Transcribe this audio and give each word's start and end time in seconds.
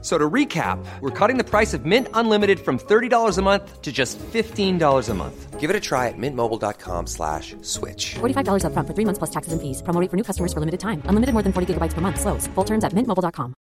So 0.00 0.16
to 0.16 0.30
recap, 0.30 0.78
we're 1.00 1.10
cutting 1.10 1.38
the 1.38 1.44
price 1.44 1.74
of 1.74 1.84
Mint 1.84 2.06
Unlimited 2.14 2.60
from 2.60 2.78
$30 2.78 3.36
a 3.36 3.42
month 3.42 3.82
to 3.82 3.90
just 3.90 4.16
$15 4.32 5.08
a 5.08 5.14
month. 5.14 5.58
Give 5.58 5.70
it 5.70 5.74
a 5.74 5.80
try 5.80 6.06
at 6.06 6.14
mintmobile.com 6.16 7.08
slash 7.08 7.56
switch. 7.62 8.14
$45 8.20 8.62
upfront 8.62 8.86
for 8.86 8.94
three 8.94 9.04
months 9.04 9.18
plus 9.18 9.30
taxes 9.30 9.52
and 9.52 9.60
fees. 9.60 9.82
Promo 9.82 10.00
rate 10.00 10.08
for 10.08 10.16
new 10.16 10.22
customers 10.22 10.52
for 10.52 10.60
limited 10.60 10.78
time. 10.78 11.02
Unlimited 11.06 11.32
more 11.34 11.42
than 11.42 11.52
40 11.52 11.74
gigabytes 11.74 11.94
per 11.94 12.00
month. 12.00 12.20
Slows. 12.20 12.46
Full 12.54 12.64
terms 12.64 12.84
at 12.84 12.92
mintmobile.com. 12.94 13.54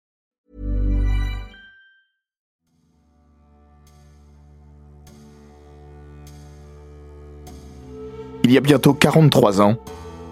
Il 8.45 8.53
y 8.53 8.59
a 8.59 8.61
bientôt 8.61 8.93
43 8.93 9.63
ans, 9.63 9.77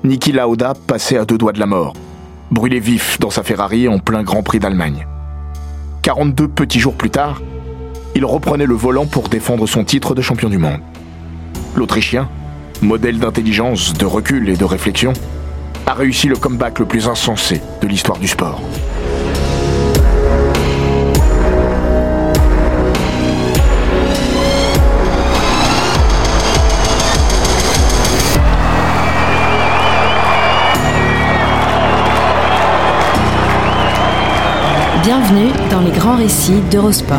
Niki 0.05 0.33
Lauda 0.33 0.75
passait 0.75 1.17
à 1.17 1.25
deux 1.25 1.39
doigts 1.39 1.53
de 1.53 1.59
la 1.61 1.65
mort, 1.65 1.95
brûlé 2.51 2.79
vif 2.79 3.19
dans 3.19 3.31
sa 3.31 3.43
Ferrari 3.43 3.89
en 3.89 3.99
plein 4.01 4.23
Grand 4.23 4.43
Prix 4.43 4.59
d'Allemagne. 4.59 5.07
42 6.03 6.49
petits 6.49 6.81
jours 6.81 6.95
plus 6.95 7.11
tard, 7.11 7.41
il 8.17 8.25
reprenait 8.25 8.67
le 8.67 8.75
volant 8.75 9.07
pour 9.07 9.29
défendre 9.29 9.69
son 9.69 9.85
titre 9.85 10.17
de 10.17 10.21
champion 10.21 10.49
du 10.49 10.59
monde. 10.59 10.81
L'Autrichien, 11.77 12.29
modèle 12.83 13.21
d'intelligence, 13.21 13.95
de 13.95 14.05
recul 14.05 14.49
et 14.49 14.57
de 14.57 14.65
réflexion, 14.65 15.13
a 15.87 15.95
réussi 15.95 16.27
le 16.27 16.37
comeback 16.37 16.81
le 16.81 16.87
plus 16.87 17.07
insensé 17.07 17.61
de 17.81 17.87
l'histoire 17.87 18.19
du 18.19 18.27
sport. 18.27 18.61
Bienvenue 35.05 35.51
dans 35.69 35.81
les 35.81 35.91
grands 35.91 36.15
récits 36.15 36.61
d'Eurosport. 36.71 37.19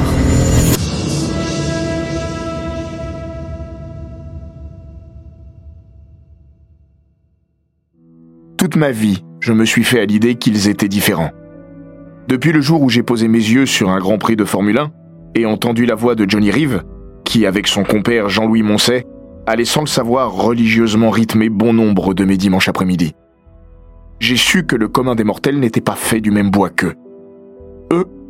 Toute 8.57 8.77
ma 8.77 8.91
vie, 8.91 9.25
je 9.41 9.51
me 9.51 9.65
suis 9.65 9.83
fait 9.83 9.99
à 9.99 10.05
l'idée 10.05 10.35
qu'ils 10.35 10.69
étaient 10.69 10.87
différents. 10.87 11.31
Depuis 12.29 12.53
le 12.53 12.61
jour 12.61 12.81
où 12.81 12.89
j'ai 12.89 13.03
posé 13.03 13.27
mes 13.27 13.37
yeux 13.37 13.65
sur 13.65 13.89
un 13.89 13.99
Grand 13.99 14.17
Prix 14.17 14.37
de 14.37 14.45
Formule 14.45 14.77
1 14.77 14.91
et 15.35 15.45
entendu 15.45 15.85
la 15.85 15.95
voix 15.95 16.15
de 16.15 16.25
Johnny 16.25 16.51
Reeve, 16.51 16.83
qui, 17.25 17.45
avec 17.45 17.67
son 17.67 17.83
compère 17.83 18.29
Jean-Louis 18.29 18.63
Moncey, 18.63 19.05
allait 19.45 19.65
sans 19.65 19.81
le 19.81 19.87
savoir 19.87 20.31
religieusement 20.31 21.09
rythmer 21.09 21.49
bon 21.49 21.73
nombre 21.73 22.13
de 22.13 22.23
mes 22.23 22.37
dimanches 22.37 22.69
après-midi. 22.69 23.11
J'ai 24.21 24.37
su 24.37 24.65
que 24.65 24.77
le 24.77 24.87
commun 24.87 25.15
des 25.15 25.25
mortels 25.25 25.59
n'était 25.59 25.81
pas 25.81 25.95
fait 25.95 26.21
du 26.21 26.31
même 26.31 26.49
bois 26.49 26.69
qu'eux. 26.69 26.95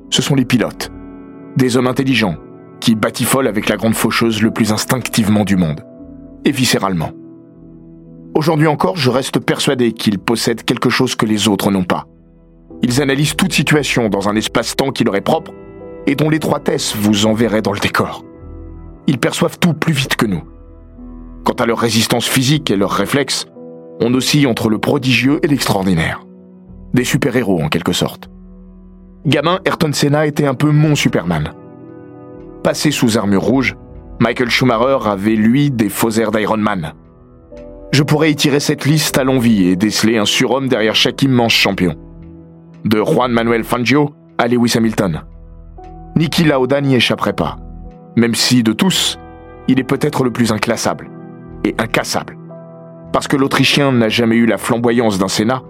Ce 0.09 0.21
sont 0.21 0.35
les 0.35 0.45
pilotes. 0.45 0.91
Des 1.57 1.77
hommes 1.77 1.87
intelligents, 1.87 2.37
qui 2.79 2.95
batifolent 2.95 3.47
avec 3.47 3.69
la 3.69 3.77
grande 3.77 3.95
faucheuse 3.95 4.41
le 4.41 4.51
plus 4.51 4.71
instinctivement 4.71 5.45
du 5.45 5.55
monde. 5.55 5.85
Et 6.45 6.51
viscéralement. 6.51 7.11
Aujourd'hui 8.35 8.67
encore, 8.67 8.97
je 8.97 9.09
reste 9.09 9.39
persuadé 9.39 9.93
qu'ils 9.93 10.19
possèdent 10.19 10.63
quelque 10.63 10.89
chose 10.89 11.15
que 11.15 11.25
les 11.25 11.47
autres 11.47 11.71
n'ont 11.71 11.85
pas. 11.85 12.07
Ils 12.81 13.01
analysent 13.01 13.37
toute 13.37 13.53
situation 13.53 14.09
dans 14.09 14.27
un 14.27 14.35
espace-temps 14.35 14.91
qui 14.91 15.05
leur 15.05 15.15
est 15.15 15.21
propre 15.21 15.53
et 16.07 16.15
dont 16.15 16.29
l'étroitesse 16.29 16.95
vous 16.95 17.25
enverrait 17.25 17.61
dans 17.61 17.71
le 17.71 17.79
décor. 17.79 18.25
Ils 19.07 19.19
perçoivent 19.19 19.59
tout 19.59 19.73
plus 19.73 19.93
vite 19.93 20.17
que 20.17 20.25
nous. 20.25 20.43
Quant 21.45 21.53
à 21.53 21.65
leur 21.65 21.79
résistance 21.79 22.27
physique 22.27 22.71
et 22.71 22.75
leurs 22.75 22.91
réflexes, 22.91 23.45
on 24.01 24.13
oscille 24.13 24.47
entre 24.47 24.69
le 24.69 24.79
prodigieux 24.79 25.39
et 25.43 25.47
l'extraordinaire. 25.47 26.25
Des 26.93 27.05
super-héros 27.05 27.61
en 27.61 27.69
quelque 27.69 27.93
sorte. 27.93 28.29
Gamin, 29.25 29.59
Ayrton 29.63 29.93
Senna 29.93 30.25
était 30.25 30.45
un 30.45 30.53
peu 30.53 30.71
mon 30.71 30.95
Superman. 30.95 31.53
Passé 32.61 32.91
sous 32.91 33.17
armure 33.17 33.41
rouge, 33.41 33.77
Michael 34.19 34.49
Schumacher 34.49 35.07
avait 35.07 35.35
lui 35.35 35.71
des 35.71 35.87
faux 35.87 36.11
airs 36.11 36.31
d'Iron 36.31 36.57
Man. 36.57 36.93
Je 37.93 38.03
pourrais 38.03 38.31
étirer 38.31 38.59
cette 38.59 38.85
liste 38.85 39.17
à 39.17 39.23
l'envie 39.23 39.67
et 39.67 39.77
déceler 39.77 40.17
un 40.17 40.25
surhomme 40.25 40.67
derrière 40.67 40.95
chaque 40.95 41.21
immense 41.21 41.53
champion. 41.53 41.95
De 42.83 43.01
Juan 43.01 43.31
Manuel 43.31 43.63
Fangio 43.63 44.13
à 44.37 44.47
Lewis 44.47 44.73
Hamilton. 44.75 45.21
Niki 46.17 46.43
Lauda 46.43 46.81
n'y 46.81 46.95
échapperait 46.95 47.33
pas. 47.33 47.57
Même 48.17 48.35
si, 48.35 48.61
de 48.61 48.73
tous, 48.73 49.17
il 49.69 49.79
est 49.79 49.85
peut-être 49.85 50.25
le 50.25 50.31
plus 50.31 50.51
inclassable 50.51 51.09
et 51.63 51.75
incassable. 51.77 52.37
Parce 53.13 53.29
que 53.29 53.37
l'Autrichien 53.37 53.93
n'a 53.93 54.09
jamais 54.09 54.35
eu 54.35 54.45
la 54.45 54.57
flamboyance 54.57 55.17
d'un 55.17 55.29
Senna, 55.29 55.61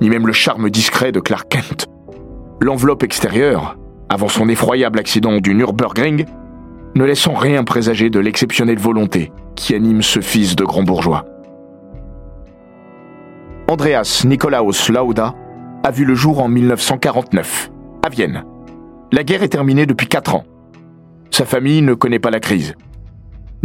ni 0.00 0.08
même 0.08 0.26
le 0.26 0.32
charme 0.32 0.70
discret 0.70 1.12
de 1.12 1.20
Clark 1.20 1.48
Kent. 1.50 1.91
L'enveloppe 2.62 3.02
extérieure, 3.02 3.76
avant 4.08 4.28
son 4.28 4.48
effroyable 4.48 5.00
accident 5.00 5.38
du 5.38 5.52
Nürburgring, 5.52 6.26
ne 6.94 7.04
laissant 7.04 7.34
rien 7.34 7.64
présager 7.64 8.08
de 8.08 8.20
l'exceptionnelle 8.20 8.78
volonté 8.78 9.32
qui 9.56 9.74
anime 9.74 10.00
ce 10.00 10.20
fils 10.20 10.54
de 10.54 10.62
grand 10.62 10.84
bourgeois. 10.84 11.24
Andreas 13.66 14.22
Nikolaus 14.24 14.90
Lauda 14.90 15.34
a 15.82 15.90
vu 15.90 16.04
le 16.04 16.14
jour 16.14 16.40
en 16.40 16.46
1949, 16.46 17.72
à 18.06 18.08
Vienne. 18.08 18.44
La 19.10 19.24
guerre 19.24 19.42
est 19.42 19.48
terminée 19.48 19.86
depuis 19.86 20.06
4 20.06 20.36
ans. 20.36 20.44
Sa 21.32 21.44
famille 21.44 21.82
ne 21.82 21.94
connaît 21.94 22.20
pas 22.20 22.30
la 22.30 22.38
crise. 22.38 22.76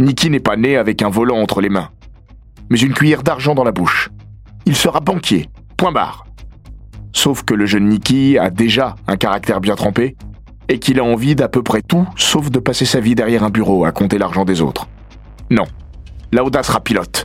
Niki 0.00 0.28
n'est 0.28 0.40
pas 0.40 0.56
né 0.56 0.76
avec 0.76 1.02
un 1.02 1.08
volant 1.08 1.38
entre 1.38 1.60
les 1.60 1.68
mains, 1.68 1.90
mais 2.68 2.80
une 2.80 2.94
cuillère 2.94 3.22
d'argent 3.22 3.54
dans 3.54 3.62
la 3.62 3.70
bouche. 3.70 4.10
Il 4.66 4.74
sera 4.74 4.98
banquier, 4.98 5.50
point 5.76 5.92
barre. 5.92 6.27
Sauf 7.12 7.42
que 7.42 7.54
le 7.54 7.66
jeune 7.66 7.88
Niki 7.88 8.38
a 8.38 8.50
déjà 8.50 8.96
un 9.06 9.16
caractère 9.16 9.60
bien 9.60 9.74
trempé 9.74 10.16
et 10.68 10.78
qu'il 10.78 11.00
a 11.00 11.04
envie 11.04 11.34
d'à 11.34 11.48
peu 11.48 11.62
près 11.62 11.82
tout 11.82 12.06
sauf 12.16 12.50
de 12.50 12.58
passer 12.58 12.84
sa 12.84 13.00
vie 13.00 13.14
derrière 13.14 13.42
un 13.42 13.50
bureau 13.50 13.84
à 13.84 13.92
compter 13.92 14.18
l'argent 14.18 14.44
des 14.44 14.60
autres. 14.60 14.88
Non, 15.50 15.64
Lauda 16.32 16.62
sera 16.62 16.80
pilote. 16.80 17.24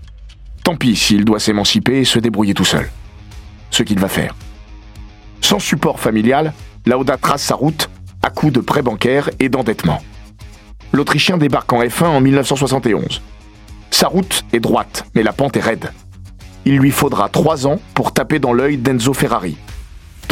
Tant 0.63 0.75
pis 0.77 0.95
s'il 0.95 1.25
doit 1.25 1.39
s'émanciper 1.39 1.99
et 1.99 2.05
se 2.05 2.19
débrouiller 2.19 2.53
tout 2.53 2.63
seul. 2.63 2.89
Ce 3.69 3.83
qu'il 3.83 3.99
va 3.99 4.07
faire. 4.07 4.33
Sans 5.41 5.59
support 5.59 5.99
familial, 5.99 6.53
Lauda 6.85 7.17
trace 7.17 7.43
sa 7.43 7.55
route 7.55 7.89
à 8.21 8.29
coups 8.29 8.53
de 8.53 8.61
prêts 8.61 8.81
bancaires 8.81 9.29
et 9.39 9.49
d'endettement. 9.49 10.01
L'Autrichien 10.93 11.37
débarque 11.37 11.73
en 11.73 11.81
F1 11.81 12.05
en 12.05 12.21
1971. 12.21 13.21
Sa 13.91 14.07
route 14.07 14.45
est 14.53 14.59
droite, 14.59 15.05
mais 15.15 15.23
la 15.23 15.33
pente 15.33 15.57
est 15.57 15.61
raide. 15.61 15.91
Il 16.65 16.77
lui 16.77 16.91
faudra 16.91 17.27
trois 17.27 17.67
ans 17.67 17.79
pour 17.93 18.13
taper 18.13 18.39
dans 18.39 18.53
l'œil 18.53 18.77
d'Enzo 18.77 19.13
Ferrari, 19.13 19.57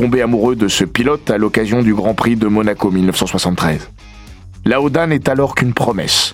tombé 0.01 0.23
amoureux 0.23 0.55
de 0.55 0.67
ce 0.67 0.83
pilote 0.83 1.29
à 1.29 1.37
l'occasion 1.37 1.83
du 1.83 1.93
Grand 1.93 2.15
Prix 2.15 2.35
de 2.35 2.47
Monaco 2.47 2.89
1973. 2.89 3.91
Lauda 4.65 5.05
n'est 5.05 5.29
alors 5.29 5.53
qu'une 5.53 5.75
promesse. 5.75 6.33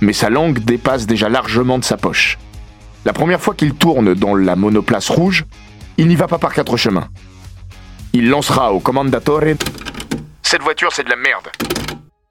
Mais 0.00 0.12
sa 0.12 0.30
langue 0.30 0.58
dépasse 0.58 1.06
déjà 1.06 1.28
largement 1.28 1.78
de 1.78 1.84
sa 1.84 1.96
poche. 1.96 2.40
La 3.04 3.12
première 3.12 3.40
fois 3.40 3.54
qu'il 3.54 3.74
tourne 3.74 4.14
dans 4.14 4.34
la 4.34 4.56
monoplace 4.56 5.10
rouge, 5.10 5.44
il 5.96 6.08
n'y 6.08 6.16
va 6.16 6.26
pas 6.26 6.38
par 6.38 6.52
quatre 6.52 6.76
chemins. 6.76 7.06
Il 8.14 8.28
lancera 8.28 8.72
au 8.72 8.80
commandatore 8.80 9.42
Cette 10.42 10.62
voiture, 10.62 10.90
c'est 10.92 11.04
de 11.04 11.10
la 11.10 11.16
merde 11.16 11.50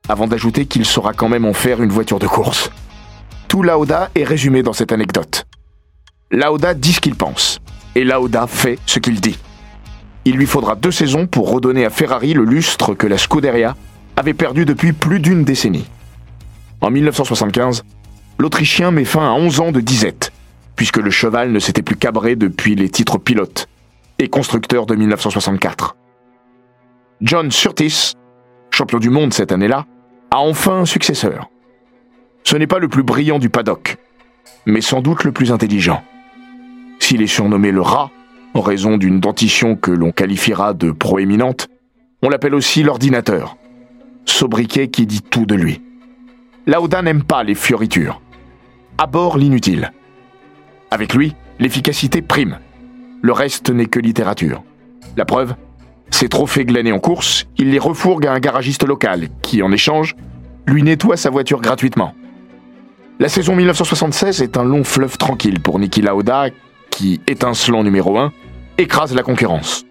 avant 0.09 0.27
d'ajouter 0.27 0.65
qu'il 0.65 0.85
saura 0.85 1.13
quand 1.13 1.29
même 1.29 1.45
en 1.45 1.53
faire 1.53 1.81
une 1.81 1.91
voiture 1.91 2.19
de 2.19 2.27
course. 2.27 2.71
Tout 3.47 3.63
Lauda 3.63 4.09
est 4.15 4.25
résumé 4.25 4.63
dans 4.63 4.73
cette 4.73 4.91
anecdote. 4.91 5.45
Lauda 6.29 6.73
dit 6.73 6.91
ce 6.91 6.99
qu'il 6.99 7.15
pense, 7.15 7.59
et 7.95 8.03
Lauda 8.03 8.47
fait 8.47 8.79
ce 8.85 8.99
qu'il 8.99 9.21
dit. 9.21 9.37
Il 10.25 10.35
lui 10.35 10.45
faudra 10.45 10.75
deux 10.75 10.91
saisons 10.91 11.25
pour 11.25 11.51
redonner 11.51 11.85
à 11.85 11.89
Ferrari 11.89 12.33
le 12.33 12.43
lustre 12.43 12.93
que 12.93 13.07
la 13.07 13.17
Scuderia 13.17 13.75
avait 14.15 14.33
perdu 14.33 14.65
depuis 14.65 14.93
plus 14.93 15.19
d'une 15.19 15.43
décennie. 15.43 15.87
En 16.81 16.91
1975, 16.91 17.83
l'Autrichien 18.37 18.91
met 18.91 19.05
fin 19.05 19.27
à 19.27 19.33
11 19.33 19.59
ans 19.61 19.71
de 19.71 19.81
disette, 19.81 20.31
puisque 20.75 20.97
le 20.97 21.09
cheval 21.09 21.51
ne 21.51 21.59
s'était 21.59 21.81
plus 21.81 21.95
cabré 21.95 22.35
depuis 22.35 22.75
les 22.75 22.89
titres 22.89 23.17
pilote 23.17 23.67
et 24.19 24.29
constructeur 24.29 24.85
de 24.85 24.95
1964. 24.95 25.95
John 27.21 27.51
Surtees, 27.51 28.13
champion 28.71 28.99
du 28.99 29.09
monde 29.09 29.33
cette 29.33 29.51
année-là, 29.51 29.85
a 30.31 30.37
enfin 30.37 30.81
un 30.81 30.85
successeur. 30.85 31.49
Ce 32.43 32.55
n'est 32.55 32.67
pas 32.67 32.79
le 32.79 32.87
plus 32.87 33.03
brillant 33.03 33.39
du 33.39 33.49
paddock, 33.49 33.97
mais 34.65 34.81
sans 34.81 35.01
doute 35.01 35.23
le 35.23 35.31
plus 35.31 35.51
intelligent. 35.51 36.03
S'il 36.99 37.21
est 37.21 37.27
surnommé 37.27 37.71
le 37.71 37.81
rat, 37.81 38.11
en 38.53 38.61
raison 38.61 38.97
d'une 38.97 39.19
dentition 39.19 39.75
que 39.75 39.91
l'on 39.91 40.11
qualifiera 40.11 40.73
de 40.73 40.91
proéminente, 40.91 41.67
on 42.21 42.29
l'appelle 42.29 42.55
aussi 42.55 42.83
l'ordinateur, 42.83 43.57
sobriquet 44.25 44.89
qui 44.89 45.05
dit 45.05 45.21
tout 45.21 45.45
de 45.45 45.55
lui. 45.55 45.81
Lauda 46.67 47.01
n'aime 47.01 47.23
pas 47.23 47.43
les 47.43 47.55
fioritures. 47.55 48.21
Aborde 48.97 49.39
l'inutile. 49.39 49.91
Avec 50.91 51.13
lui, 51.13 51.35
l'efficacité 51.59 52.21
prime. 52.21 52.59
Le 53.21 53.31
reste 53.31 53.69
n'est 53.69 53.85
que 53.85 53.99
littérature. 53.99 54.63
La 55.17 55.25
preuve 55.25 55.55
Ses 56.11 56.29
trophées 56.29 56.65
glanés 56.65 56.91
en 56.91 56.99
course, 56.99 57.47
il 57.57 57.71
les 57.71 57.79
refourgue 57.79 58.27
à 58.27 58.33
un 58.33 58.39
garagiste 58.39 58.87
local 58.87 59.29
qui, 59.41 59.63
en 59.63 59.71
échange, 59.71 60.15
lui 60.67 60.83
nettoie 60.83 61.17
sa 61.17 61.29
voiture 61.29 61.61
gratuitement. 61.61 62.13
La 63.19 63.29
saison 63.29 63.55
1976 63.55 64.41
est 64.41 64.57
un 64.57 64.63
long 64.63 64.83
fleuve 64.83 65.17
tranquille 65.17 65.59
pour 65.59 65.79
Niki 65.79 66.01
Lauda 66.01 66.47
qui, 66.91 67.21
étincelant 67.27 67.83
numéro 67.83 68.17
1, 68.17 68.31
écrase 68.77 69.15
la 69.15 69.23
concurrence. 69.23 69.85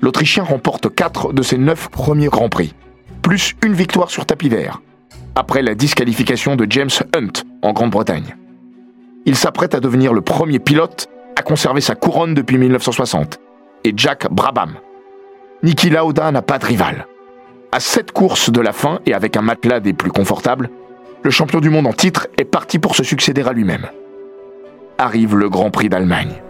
L'Autrichien 0.00 0.44
remporte 0.44 0.94
4 0.94 1.32
de 1.32 1.42
ses 1.42 1.58
9 1.58 1.88
premiers 1.88 2.28
Grands 2.28 2.48
Prix, 2.48 2.74
plus 3.22 3.54
une 3.64 3.72
victoire 3.72 4.10
sur 4.10 4.26
tapis 4.26 4.48
vert, 4.48 4.80
après 5.34 5.62
la 5.62 5.74
disqualification 5.74 6.54
de 6.56 6.66
James 6.68 6.90
Hunt 7.16 7.42
en 7.62 7.72
Grande-Bretagne. 7.72 8.36
Il 9.26 9.34
s'apprête 9.34 9.74
à 9.74 9.80
devenir 9.80 10.12
le 10.12 10.20
premier 10.20 10.58
pilote 10.58 11.08
à 11.36 11.42
conserver 11.42 11.80
sa 11.80 11.94
couronne 11.94 12.34
depuis 12.34 12.58
1960, 12.58 13.40
et 13.84 13.92
Jack 13.96 14.30
Brabham. 14.30 14.74
Niki 15.62 15.90
Lauda 15.90 16.30
n'a 16.30 16.42
pas 16.42 16.58
de 16.58 16.66
rival. 16.66 17.06
À 17.72 17.80
sept 17.80 18.12
courses 18.12 18.50
de 18.50 18.60
la 18.60 18.72
fin 18.72 19.00
et 19.06 19.14
avec 19.14 19.36
un 19.36 19.42
matelas 19.42 19.80
des 19.80 19.94
plus 19.94 20.12
confortables, 20.12 20.70
le 21.22 21.30
champion 21.30 21.60
du 21.60 21.70
monde 21.70 21.86
en 21.86 21.92
titre 21.92 22.28
est 22.38 22.44
parti 22.44 22.78
pour 22.78 22.94
se 22.94 23.02
succéder 23.02 23.42
à 23.42 23.52
lui-même. 23.52 23.88
Arrive 24.98 25.36
le 25.36 25.50
Grand 25.50 25.70
Prix 25.70 25.88
d'Allemagne. 25.88 26.40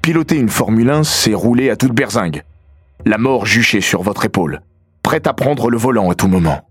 Piloter 0.00 0.36
une 0.36 0.48
Formule 0.48 0.88
1, 0.88 1.02
c'est 1.02 1.34
rouler 1.34 1.68
à 1.68 1.76
toute 1.76 1.92
berzingue. 1.92 2.42
La 3.04 3.18
mort 3.18 3.44
juchée 3.44 3.82
sur 3.82 4.02
votre 4.02 4.24
épaule, 4.24 4.62
prête 5.02 5.26
à 5.26 5.34
prendre 5.34 5.68
le 5.68 5.76
volant 5.76 6.10
à 6.10 6.14
tout 6.14 6.28
moment. 6.28 6.62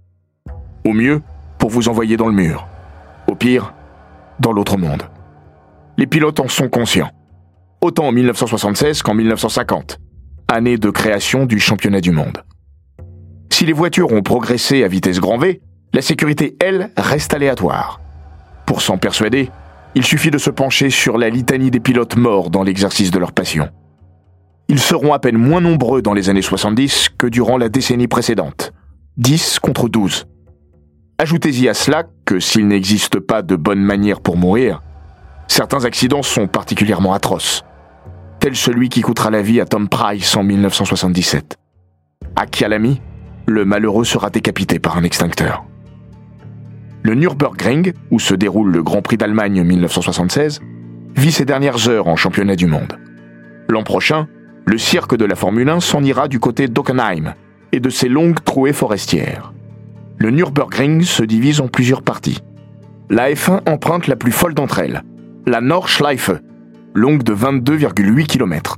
Au 0.86 0.94
mieux, 0.94 1.22
pour 1.60 1.70
vous 1.70 1.88
envoyer 1.88 2.18
dans 2.18 2.28
le 2.28 2.34
mur. 2.34 2.68
Au 3.28 3.36
pire, 3.36 3.76
dans 4.40 4.52
l'autre 4.52 4.78
monde. 4.78 5.04
Les 5.98 6.08
pilotes 6.08 6.40
en 6.40 6.48
sont 6.48 6.70
conscients. 6.70 7.12
Autant 7.82 8.08
en 8.08 8.12
1976 8.12 9.04
qu'en 9.04 9.14
1950, 9.14 10.00
année 10.48 10.78
de 10.78 10.90
création 10.90 11.46
du 11.46 11.60
championnat 11.60 12.02
du 12.02 12.12
monde. 12.12 12.44
Si 13.52 13.68
les 13.68 13.74
voitures 13.74 14.12
ont 14.14 14.24
progressé 14.24 14.84
à 14.84 14.88
vitesse 14.88 15.20
grand 15.20 15.38
V, 15.38 15.62
la 15.94 16.02
sécurité, 16.02 16.56
elle, 16.62 16.92
reste 16.98 17.34
aléatoire. 17.34 18.00
Pour 18.66 18.82
s'en 18.82 18.98
persuader, 18.98 19.50
il 19.96 20.06
suffit 20.06 20.30
de 20.30 20.38
se 20.38 20.52
pencher 20.52 20.90
sur 20.90 21.18
la 21.18 21.30
litanie 21.30 21.72
des 21.72 21.80
pilotes 21.80 22.16
morts 22.16 22.52
dans 22.52 22.64
l'exercice 22.64 23.10
de 23.12 23.18
leur 23.18 23.32
passion. 23.32 23.70
Ils 24.68 24.80
seront 24.80 25.14
à 25.14 25.20
peine 25.20 25.38
moins 25.38 25.62
nombreux 25.62 26.04
dans 26.04 26.14
les 26.14 26.30
années 26.30 26.44
70 26.44 27.10
que 27.18 27.26
durant 27.26 27.58
la 27.58 27.70
décennie 27.70 28.08
précédente. 28.08 28.72
10 29.18 29.58
contre 29.60 29.90
12. 29.90 30.28
Ajoutez-y 31.18 31.68
à 31.68 31.74
cela 31.74 32.04
que 32.24 32.40
s'il 32.40 32.68
n'existe 32.68 33.20
pas 33.20 33.42
de 33.42 33.56
bonne 33.56 33.82
manière 33.82 34.22
pour 34.22 34.38
mourir, 34.38 34.84
certains 35.48 35.86
accidents 35.86 36.22
sont 36.22 36.48
particulièrement 36.48 37.14
atroces, 37.14 37.64
tel 38.40 38.56
celui 38.56 38.90
qui 38.90 39.02
coûtera 39.02 39.32
la 39.32 39.42
vie 39.42 39.60
à 39.60 39.66
Tom 39.66 39.90
Price 39.90 40.38
en 40.38 40.44
1977. 40.44 41.58
À 42.36 42.46
Kialami, 42.46 43.02
le 43.48 43.66
malheureux 43.66 44.06
sera 44.06 44.30
décapité 44.30 44.78
par 44.78 44.96
un 44.96 45.04
extincteur. 45.04 45.66
Le 47.10 47.16
Nürburgring, 47.16 47.94
où 48.12 48.20
se 48.20 48.36
déroule 48.36 48.72
le 48.72 48.84
Grand 48.84 49.02
Prix 49.02 49.18
d'Allemagne 49.18 49.64
1976, 49.64 50.62
vit 51.16 51.32
ses 51.32 51.44
dernières 51.44 51.90
heures 51.90 52.08
en 52.08 52.16
championnat 52.16 52.56
du 52.56 52.68
monde. 52.68 53.00
L'an 53.68 53.82
prochain, 53.82 54.28
le 54.68 54.78
cirque 54.78 55.18
de 55.18 55.26
la 55.26 55.34
Formule 55.34 55.70
1 55.70 55.80
s'en 55.80 56.04
ira 56.04 56.28
du 56.28 56.40
côté 56.40 56.68
d'Ockenheim 56.68 57.34
et 57.72 57.80
de 57.80 57.90
ses 57.90 58.10
longues 58.10 58.44
trouées 58.44 58.74
forestières 58.74 59.54
le 60.20 60.32
Nürburgring 60.32 61.02
se 61.02 61.24
divise 61.24 61.62
en 61.62 61.68
plusieurs 61.68 62.02
parties. 62.02 62.40
La 63.10 63.32
F1 63.32 63.62
emprunte 63.68 64.08
la 64.08 64.16
plus 64.16 64.32
folle 64.32 64.54
d'entre 64.54 64.80
elles, 64.80 65.04
la 65.48 65.62
Nordschleife, 65.62 66.32
longue 66.94 67.24
de 67.24 67.34
22,8 67.34 68.26
km. 68.28 68.76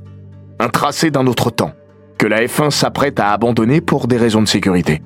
Un 0.60 0.68
tracé 0.68 1.10
d'un 1.10 1.26
autre 1.26 1.50
temps, 1.50 1.72
que 2.16 2.26
la 2.26 2.44
F1 2.44 2.70
s'apprête 2.70 3.18
à 3.18 3.32
abandonner 3.32 3.80
pour 3.80 4.06
des 4.06 4.16
raisons 4.16 4.40
de 4.40 4.48
sécurité. 4.48 5.02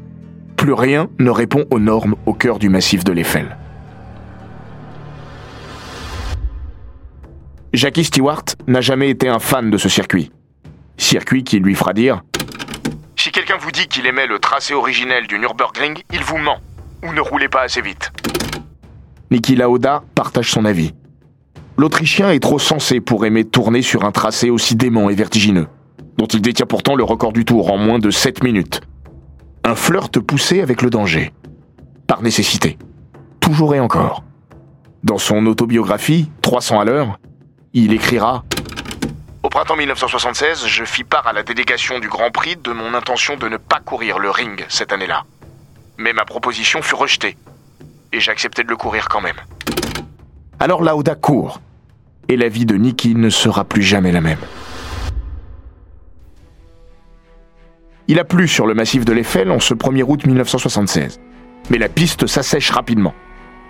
Plus 0.57 0.73
rien 0.73 1.09
ne 1.19 1.31
répond 1.31 1.65
aux 1.71 1.79
normes 1.79 2.17
au 2.27 2.33
cœur 2.33 2.59
du 2.59 2.69
massif 2.69 3.05
de 3.05 3.13
l'Eiffel. 3.13 3.57
Jackie 7.73 8.05
Stewart 8.05 8.45
n'a 8.67 8.81
jamais 8.81 9.11
été 9.11 9.29
un 9.29 9.39
fan 9.39 9.71
de 9.71 9.77
ce 9.77 9.89
circuit. 9.89 10.31
Circuit 10.97 11.45
qui 11.45 11.59
lui 11.59 11.75
fera 11.75 11.93
dire 11.93 12.23
si 13.19 13.33
quelqu'un 13.33 13.57
vous 13.59 13.73
dit 13.73 13.89
qu'il 13.89 14.07
aimait 14.07 14.27
le 14.27 14.39
tracé 14.39 14.73
originel 14.73 15.27
du 15.27 15.39
Nürburgring, 15.39 15.99
il 16.13 16.23
vous 16.23 16.37
ment, 16.37 16.61
ou 17.03 17.13
ne 17.13 17.21
roulez 17.21 17.49
pas 17.49 17.63
assez 17.63 17.81
vite. 17.81 18.13
Niki 19.31 19.57
Lauda 19.57 20.05
partage 20.15 20.51
son 20.51 20.65
avis. 20.65 20.93
L'Autrichien 21.77 22.31
est 22.31 22.41
trop 22.41 22.59
sensé 22.59 23.01
pour 23.01 23.27
aimer 23.27 23.45
tourner 23.45 23.83
sur 23.83 24.05
un 24.05 24.13
tracé 24.13 24.49
aussi 24.49 24.77
dément 24.77 25.11
et 25.11 25.15
vertigineux, 25.15 25.67
dont 26.19 26.27
il 26.27 26.41
détient 26.41 26.67
pourtant 26.67 26.95
le 26.95 27.05
record 27.05 27.33
du 27.33 27.45
tour 27.45 27.73
en 27.73 27.79
moins 27.79 27.99
de 27.99 28.11
7 28.11 28.45
minutes. 28.45 28.81
Un 29.67 29.75
flirt 29.75 30.21
poussé 30.21 30.61
avec 30.61 30.81
le 30.81 30.91
danger. 30.91 31.33
Par 32.07 32.23
nécessité. 32.23 32.79
Toujours 33.41 33.75
et 33.75 33.81
encore. 33.81 34.23
Dans 35.03 35.19
son 35.19 35.45
autobiographie, 35.47 36.31
300 36.41 36.79
à 36.79 36.85
l'heure, 36.85 37.19
il 37.73 37.93
écrira 37.93 38.45
au 39.43 39.49
printemps 39.49 39.77
1976, 39.77 40.67
je 40.67 40.85
fis 40.85 41.05
part 41.05 41.27
à 41.29 41.33
la 41.33 41.45
délégation 41.45 42.01
du 42.01 42.09
Grand 42.09 42.33
Prix 42.33 42.57
de 42.57 42.73
mon 42.73 42.95
intention 42.95 43.37
de 43.37 43.49
ne 43.49 43.57
pas 43.57 43.79
courir 43.79 44.19
le 44.19 44.29
ring 44.29 44.65
cette 44.69 44.93
année-là. 44.93 45.23
Mais 45.99 46.13
ma 46.13 46.25
proposition 46.25 46.83
fut 46.83 46.97
rejetée, 46.97 47.37
et 48.13 48.19
j'ai 48.19 48.33
accepté 48.33 48.65
de 48.65 48.69
le 48.69 48.77
courir 48.77 49.09
quand 49.09 49.21
même. 49.21 49.37
Alors 50.59 50.83
Lauda 50.83 51.15
court, 51.15 51.61
et 52.29 52.37
la 52.37 52.49
vie 52.49 52.67
de 52.67 52.75
Nicky 52.75 53.15
ne 53.15 53.31
sera 53.31 53.63
plus 53.65 53.83
jamais 53.83 54.11
la 54.11 54.21
même. 54.21 54.41
Il 58.09 58.19
a 58.21 58.25
plu 58.25 58.47
sur 58.47 58.67
le 58.67 58.75
massif 58.75 59.05
de 59.05 59.13
l'Eiffel 59.13 59.51
en 59.51 59.61
ce 59.61 59.75
1er 59.75 60.05
août 60.07 60.27
1976, 60.27 61.21
mais 61.71 61.79
la 61.79 61.89
piste 61.89 62.27
s'assèche 62.27 62.71
rapidement, 62.71 63.15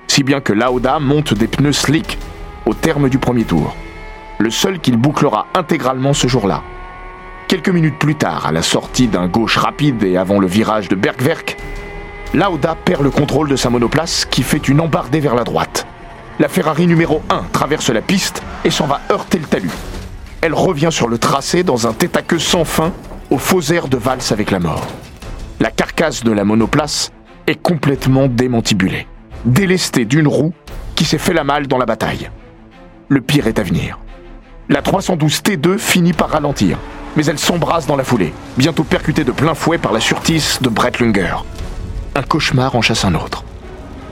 si 0.09 0.23
bien 0.23 0.41
que 0.41 0.53
Lauda 0.53 0.99
monte 0.99 1.35
des 1.35 1.47
pneus 1.47 1.73
slick 1.73 2.19
au 2.67 2.75
terme 2.75 3.09
du 3.09 3.19
premier 3.19 3.45
tour 3.45 3.75
le 4.39 4.51
seul 4.51 4.79
qu'il 4.79 4.97
bouclera 4.97 5.47
intégralement 5.55 6.13
ce 6.13 6.27
jour-là. 6.27 6.63
Quelques 7.49 7.69
minutes 7.69 7.99
plus 7.99 8.17
tard, 8.17 8.47
à 8.47 8.53
la 8.53 8.63
sortie 8.63 9.07
d'un 9.07 9.29
gauche 9.29 9.57
rapide 9.57 10.03
et 10.03 10.17
avant 10.17 10.41
le 10.41 10.47
virage 10.47 10.89
de 10.89 10.97
Bergwerk, 10.97 11.57
Lauda 12.35 12.77
perd 12.85 13.03
le 13.03 13.11
contrôle 13.11 13.49
de 13.49 13.57
sa 13.57 13.71
monoplace 13.71 14.27
qui 14.27 14.43
fait 14.43 14.69
une 14.69 14.81
embardée 14.81 15.21
vers 15.21 15.35
la 15.35 15.45
droite. 15.45 15.87
La 16.39 16.49
Ferrari 16.49 16.87
numéro 16.87 17.23
1 17.31 17.45
traverse 17.53 17.89
la 17.91 18.03
piste 18.03 18.43
et 18.65 18.71
s'en 18.71 18.87
va 18.87 19.01
heurter 19.11 19.39
le 19.39 19.47
talus. 19.47 19.71
Elle 20.43 20.55
revient 20.55 20.91
sur 20.91 21.09
le 21.09 21.19
tracé 21.19 21.63
dans 21.63 21.87
un 21.87 21.93
tête 21.93 22.17
à 22.17 22.23
queue 22.23 22.39
sans 22.39 22.65
fin 22.65 22.93
au 23.31 23.39
faux 23.39 23.61
air 23.73 23.89
de 23.89 23.97
valse 23.97 24.33
avec 24.33 24.51
la 24.51 24.59
mort. 24.59 24.87
La 25.61 25.71
carcasse 25.71 26.23
de 26.23 26.33
la 26.33 26.45
monoplace 26.45 27.11
est 27.47 27.61
complètement 27.61 28.27
démantibulée, 28.27 29.07
délestée 29.45 30.05
d'une 30.05 30.29
roue 30.29 30.53
qui 30.95 31.05
s'est 31.05 31.19
fait 31.19 31.33
la 31.33 31.45
malle 31.45 31.67
dans 31.67 31.79
la 31.79 31.87
bataille. 31.87 32.31
Le 33.09 33.21
pire 33.21 33.47
est 33.47 33.59
à 33.59 33.63
venir. 33.63 33.99
La 34.69 34.83
312 34.83 35.43
T2 35.43 35.79
finit 35.79 36.13
par 36.13 36.31
ralentir, 36.31 36.79
mais 37.17 37.25
elle 37.27 37.39
s'embrase 37.39 37.87
dans 37.87 37.97
la 37.97 38.05
foulée, 38.05 38.33
bientôt 38.57 38.85
percutée 38.85 39.25
de 39.25 39.33
plein 39.33 39.55
fouet 39.55 39.79
par 39.79 39.93
la 39.93 40.01
surtisse 40.01 40.61
de 40.61 40.69
Brett 40.69 40.99
Lunger. 40.99 41.37
Un 42.15 42.23
cauchemar 42.23 42.75
en 42.75 42.83
chasse 42.83 43.05
un 43.05 43.15
autre. 43.15 43.45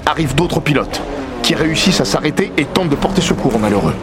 Arrivent 0.06 0.34
d'autres 0.34 0.60
pilotes, 0.60 1.02
qui 1.42 1.54
réussissent 1.54 2.00
à 2.00 2.04
s'arrêter 2.04 2.52
et 2.56 2.64
tentent 2.64 2.90
de 2.90 2.96
porter 2.96 3.20
secours 3.20 3.56
aux 3.56 3.58
malheureux. 3.58 3.94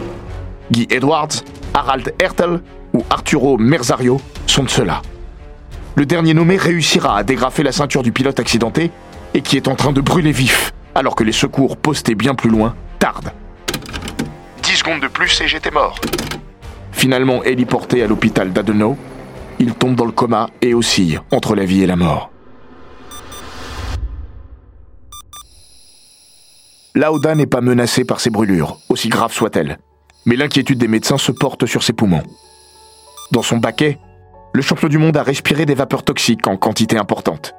Guy 0.70 0.86
Edwards, 0.90 1.42
Harald 1.74 2.12
Hertel 2.20 2.60
ou 2.92 3.04
Arturo 3.10 3.58
Merzario 3.58 4.20
sont 4.46 4.64
de 4.64 4.70
ceux-là. 4.70 5.02
Le 5.94 6.06
dernier 6.06 6.34
nommé 6.34 6.56
réussira 6.56 7.16
à 7.16 7.22
dégrafer 7.22 7.62
la 7.62 7.72
ceinture 7.72 8.02
du 8.02 8.12
pilote 8.12 8.40
accidenté 8.40 8.90
et 9.34 9.42
qui 9.42 9.56
est 9.56 9.68
en 9.68 9.74
train 9.74 9.92
de 9.92 10.00
brûler 10.00 10.32
vif, 10.32 10.72
alors 10.94 11.14
que 11.14 11.24
les 11.24 11.32
secours 11.32 11.76
postés 11.76 12.14
bien 12.14 12.34
plus 12.34 12.50
loin 12.50 12.74
tardent. 12.98 13.32
10 14.62 14.76
secondes 14.76 15.00
de 15.00 15.08
plus 15.08 15.40
et 15.40 15.48
j'étais 15.48 15.70
mort. 15.70 15.98
Finalement 16.92 17.42
héliporté 17.42 18.02
à 18.02 18.06
l'hôpital 18.06 18.52
d'Adenau, 18.52 18.96
il 19.58 19.74
tombe 19.74 19.96
dans 19.96 20.04
le 20.04 20.12
coma 20.12 20.50
et 20.60 20.74
oscille 20.74 21.20
entre 21.30 21.54
la 21.54 21.64
vie 21.64 21.82
et 21.82 21.86
la 21.86 21.96
mort. 21.96 22.30
Lauda 26.94 27.34
n'est 27.34 27.46
pas 27.46 27.62
menacé 27.62 28.04
par 28.04 28.20
ses 28.20 28.28
brûlures, 28.28 28.78
aussi 28.90 29.08
graves 29.08 29.32
soient-elles, 29.32 29.78
mais 30.26 30.36
l'inquiétude 30.36 30.78
des 30.78 30.88
médecins 30.88 31.16
se 31.16 31.32
porte 31.32 31.64
sur 31.64 31.82
ses 31.82 31.94
poumons. 31.94 32.22
Dans 33.32 33.40
son 33.40 33.56
baquet, 33.56 33.98
le 34.52 34.60
champion 34.60 34.88
du 34.88 34.98
monde 34.98 35.16
a 35.16 35.22
respiré 35.22 35.64
des 35.64 35.74
vapeurs 35.74 36.02
toxiques 36.02 36.46
en 36.46 36.58
quantité 36.58 36.98
importante. 36.98 37.54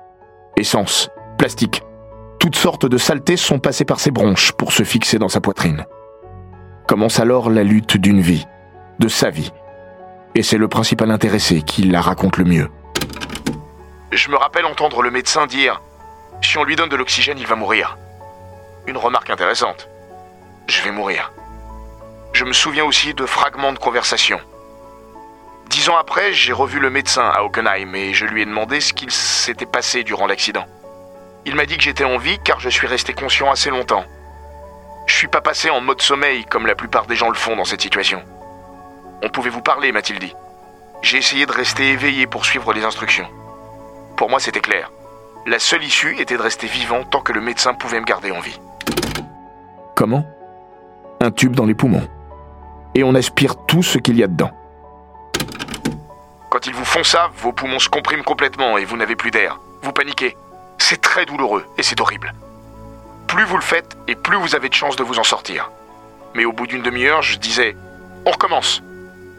Essence, 0.56 1.10
plastique, 1.40 1.82
toutes 2.40 2.56
sortes 2.56 2.86
de 2.86 3.00
saletés 3.00 3.38
sont 3.38 3.58
passées 3.58 3.84
par 3.84 4.00
ses 4.00 4.12
bronches 4.12 4.52
pour 4.52 4.72
se 4.72 4.84
fixer 4.84 5.18
dans 5.18 5.30
sa 5.30 5.42
poitrine. 5.42 5.88
Commence 6.88 7.20
alors 7.20 7.50
la 7.50 7.64
lutte 7.64 7.98
d'une 7.98 8.22
vie, 8.22 8.46
de 9.00 9.08
sa 9.08 9.32
vie. 9.32 9.52
Et 10.36 10.44
c'est 10.44 10.60
le 10.60 10.68
principal 10.68 11.10
intéressé 11.10 11.64
qui 11.64 11.82
la 11.82 12.02
raconte 12.02 12.38
le 12.38 12.46
mieux. 12.46 12.70
Je 14.12 14.30
me 14.30 14.38
rappelle 14.38 14.66
entendre 14.66 15.02
le 15.02 15.10
médecin 15.10 15.48
dire⁇ 15.48 15.82
Si 16.46 16.60
on 16.60 16.64
lui 16.64 16.76
donne 16.76 16.90
de 16.90 16.96
l'oxygène, 16.96 17.40
il 17.40 17.48
va 17.48 17.56
mourir⁇ 17.56 17.98
Une 18.90 18.98
remarque 18.98 19.32
intéressante. 19.32 19.90
Je 20.68 20.84
vais 20.84 20.92
mourir. 20.92 21.32
Je 22.34 22.46
me 22.46 22.54
souviens 22.54 22.86
aussi 22.86 23.16
de 23.16 23.26
fragments 23.26 23.74
de 23.74 23.80
conversation, 23.80 24.40
Dix 25.70 25.90
ans 25.90 25.98
après, 25.98 26.34
j'ai 26.34 26.54
revu 26.54 26.80
le 26.80 26.90
médecin 26.90 27.30
à 27.34 27.44
Hockenheim 27.44 27.96
et 27.96 28.14
je 28.14 28.26
lui 28.26 28.42
ai 28.42 28.46
demandé 28.46 28.80
ce 28.80 28.94
qu'il 28.94 29.12
s'était 29.12 29.66
passé 29.66 30.04
durant 30.04 30.28
l'accident. 30.28 30.66
Il 31.46 31.56
m'a 31.56 31.66
dit 31.66 31.78
que 31.78 31.84
j'étais 31.84 32.04
en 32.04 32.18
vie 32.18 32.40
car 32.44 32.60
je 32.60 32.70
suis 32.70 32.88
resté 32.88 33.14
conscient 33.14 33.52
assez 33.52 33.70
longtemps. 33.70 34.06
Je 35.08 35.16
suis 35.16 35.28
pas 35.28 35.42
passé 35.42 35.70
en 35.70 35.82
mode 35.82 36.02
sommeil 36.02 36.46
comme 36.46 36.68
la 36.68 36.76
plupart 36.76 37.06
des 37.06 37.16
gens 37.16 37.30
le 37.30 37.36
font 37.36 37.56
dans 37.56 37.66
cette 37.66 37.82
situation. 37.82 38.22
On 39.22 39.30
pouvait 39.30 39.50
vous 39.50 39.62
parler, 39.62 39.92
m'a-t-il 39.92 40.20
dit. 40.20 40.34
J'ai 41.02 41.18
essayé 41.18 41.46
de 41.46 41.52
rester 41.52 41.92
éveillé 41.92 42.28
pour 42.28 42.46
suivre 42.46 42.74
les 42.74 42.86
instructions. 42.86 43.28
Pour 44.16 44.30
moi, 44.30 44.40
c'était 44.40 44.62
clair. 44.62 44.92
La 45.46 45.60
seule 45.60 45.84
issue 45.84 46.18
était 46.20 46.38
de 46.38 46.42
rester 46.42 46.68
vivant 46.68 47.04
tant 47.04 47.20
que 47.20 47.34
le 47.34 47.42
médecin 47.42 47.74
pouvait 47.74 48.00
me 48.00 48.06
garder 48.06 48.32
en 48.32 48.40
vie. 48.40 48.60
Comment? 49.96 50.26
Un 51.20 51.32
tube 51.32 51.56
dans 51.56 51.66
les 51.66 51.74
poumons. 51.74 52.08
Et 52.96 53.04
on 53.04 53.16
aspire 53.16 53.66
tout 53.66 53.84
ce 53.84 53.98
qu'il 53.98 54.18
y 54.18 54.24
a 54.24 54.28
dedans. 54.28 54.52
Quand 56.64 56.70
ils 56.70 56.76
vous 56.76 56.86
font 56.86 57.04
ça, 57.04 57.30
vos 57.42 57.52
poumons 57.52 57.80
se 57.80 57.90
compriment 57.90 58.24
complètement 58.24 58.78
et 58.78 58.86
vous 58.86 58.96
n'avez 58.96 59.18
plus 59.18 59.32
d'air. 59.32 59.60
Vous 59.82 59.92
paniquez. 59.92 60.38
C'est 60.78 61.02
très 61.02 61.26
douloureux 61.26 61.66
et 61.78 61.84
c'est 61.84 62.00
horrible. 62.00 62.34
Plus 63.28 63.44
vous 63.44 63.58
le 63.58 63.62
faites 63.62 63.98
et 64.08 64.16
plus 64.16 64.38
vous 64.38 64.56
avez 64.56 64.70
de 64.70 64.74
chances 64.74 64.96
de 64.96 65.04
vous 65.04 65.20
en 65.20 65.24
sortir. 65.24 65.72
Mais 66.36 66.46
au 66.46 66.54
bout 66.54 66.66
d'une 66.66 66.82
demi-heure, 66.82 67.22
je 67.22 67.38
disais 67.38 67.76
On 68.26 68.32
recommence. 68.32 68.82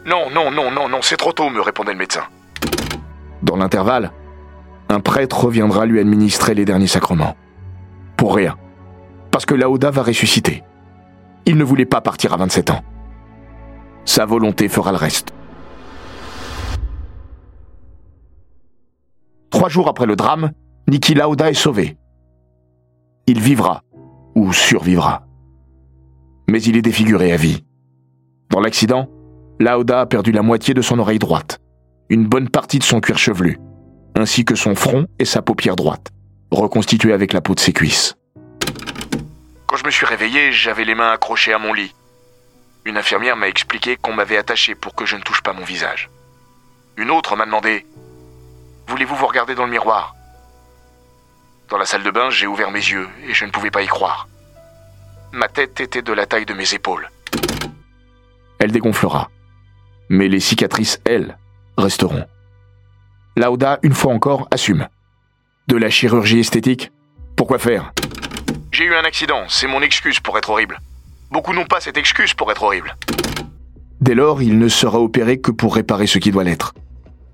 Non, 0.05 0.29
non, 0.29 0.51
non, 0.51 0.69
non, 0.69 0.87
non, 0.87 1.01
c'est 1.01 1.17
trop 1.17 1.31
tôt, 1.31 1.49
me 1.49 1.61
répondait 1.61 1.93
le 1.93 1.97
médecin. 1.97 2.25
Dans 3.41 3.55
l'intervalle, 3.55 4.11
un 4.89 4.99
prêtre 4.99 5.45
reviendra 5.45 5.87
lui 5.87 5.99
administrer 5.99 6.53
les 6.53 6.65
derniers 6.65 6.85
sacrements. 6.85 7.35
Pour 8.17 8.35
rien. 8.35 8.55
Parce 9.31 9.47
que 9.47 9.55
Laoda 9.55 9.89
va 9.89 10.03
ressusciter. 10.03 10.63
Il 11.47 11.57
ne 11.57 11.63
voulait 11.63 11.85
pas 11.85 12.01
partir 12.01 12.33
à 12.33 12.37
27 12.37 12.69
ans. 12.69 12.83
Sa 14.05 14.27
volonté 14.27 14.69
fera 14.69 14.91
le 14.91 14.97
reste. 14.97 15.33
Trois 19.55 19.69
jours 19.69 19.87
après 19.87 20.05
le 20.05 20.17
drame, 20.17 20.51
Niki 20.89 21.13
Lauda 21.13 21.49
est 21.49 21.53
sauvé. 21.53 21.95
Il 23.25 23.39
vivra, 23.39 23.83
ou 24.35 24.51
survivra. 24.51 25.23
Mais 26.49 26.61
il 26.61 26.75
est 26.75 26.81
défiguré 26.81 27.31
à 27.31 27.37
vie. 27.37 27.63
Dans 28.49 28.59
l'accident, 28.59 29.07
Lauda 29.61 30.01
a 30.01 30.05
perdu 30.07 30.33
la 30.33 30.41
moitié 30.41 30.73
de 30.73 30.81
son 30.81 30.99
oreille 30.99 31.19
droite, 31.19 31.59
une 32.09 32.27
bonne 32.27 32.49
partie 32.49 32.79
de 32.79 32.83
son 32.83 32.99
cuir 32.99 33.17
chevelu, 33.17 33.57
ainsi 34.13 34.43
que 34.43 34.55
son 34.55 34.75
front 34.75 35.07
et 35.19 35.25
sa 35.25 35.41
paupière 35.41 35.77
droite, 35.77 36.11
reconstituée 36.51 37.13
avec 37.13 37.31
la 37.31 37.39
peau 37.39 37.55
de 37.55 37.61
ses 37.61 37.71
cuisses. 37.71 38.17
Quand 39.67 39.77
je 39.77 39.85
me 39.85 39.91
suis 39.91 40.05
réveillé, 40.05 40.51
j'avais 40.51 40.83
les 40.83 40.95
mains 40.95 41.11
accrochées 41.11 41.53
à 41.53 41.59
mon 41.59 41.71
lit. 41.71 41.95
Une 42.83 42.97
infirmière 42.97 43.37
m'a 43.37 43.47
expliqué 43.47 43.95
qu'on 43.95 44.11
m'avait 44.11 44.35
attaché 44.35 44.75
pour 44.75 44.95
que 44.95 45.05
je 45.05 45.15
ne 45.15 45.21
touche 45.21 45.41
pas 45.41 45.53
mon 45.53 45.63
visage. 45.63 46.09
Une 46.97 47.09
autre 47.09 47.37
m'a 47.37 47.45
demandé 47.45 47.85
Voulez-vous 48.87 49.15
vous 49.15 49.27
regarder 49.27 49.55
dans 49.55 49.65
le 49.65 49.71
miroir? 49.71 50.15
Dans 51.69 51.77
la 51.77 51.85
salle 51.85 52.03
de 52.03 52.11
bain, 52.11 52.29
j'ai 52.29 52.47
ouvert 52.47 52.71
mes 52.71 52.79
yeux 52.79 53.07
et 53.27 53.33
je 53.33 53.45
ne 53.45 53.51
pouvais 53.51 53.71
pas 53.71 53.81
y 53.81 53.87
croire. 53.87 54.27
Ma 55.31 55.47
tête 55.47 55.81
était 55.81 56.01
de 56.01 56.13
la 56.13 56.25
taille 56.25 56.45
de 56.45 56.53
mes 56.53 56.73
épaules. 56.73 57.09
Elle 58.59 58.71
dégonflera. 58.71 59.29
Mais 60.09 60.27
les 60.27 60.39
cicatrices, 60.39 61.01
elles, 61.05 61.37
resteront. 61.77 62.25
Lauda, 63.35 63.79
une 63.81 63.93
fois 63.93 64.13
encore, 64.13 64.47
assume. 64.51 64.87
De 65.67 65.75
la 65.75 65.89
chirurgie 65.89 66.39
esthétique? 66.39 66.91
Pourquoi 67.35 67.57
faire? 67.57 67.91
J'ai 68.71 68.85
eu 68.85 68.93
un 68.93 69.03
accident, 69.03 69.43
c'est 69.47 69.67
mon 69.67 69.81
excuse 69.81 70.19
pour 70.19 70.37
être 70.37 70.51
horrible. 70.51 70.79
Beaucoup 71.31 71.53
n'ont 71.53 71.65
pas 71.65 71.81
cette 71.81 71.97
excuse 71.97 72.33
pour 72.33 72.51
être 72.51 72.63
horrible. 72.63 72.95
Dès 73.99 74.13
lors, 74.13 74.41
il 74.41 74.59
ne 74.59 74.67
sera 74.67 74.99
opéré 74.99 75.41
que 75.41 75.51
pour 75.51 75.75
réparer 75.75 76.07
ce 76.07 76.19
qui 76.19 76.31
doit 76.31 76.43
l'être. 76.43 76.73